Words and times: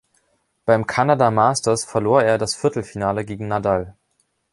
Beim 0.65 0.87
Kanada 0.87 1.29
Masters 1.29 1.85
verlor 1.85 2.23
er 2.23 2.39
das 2.39 2.55
Viertelfinale 2.55 3.23
gegen 3.23 3.47
Nadal. 3.47 3.95